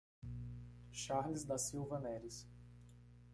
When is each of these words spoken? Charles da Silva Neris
Charles 0.91 1.43
da 1.45 1.59
Silva 1.59 1.99
Neris 1.99 2.49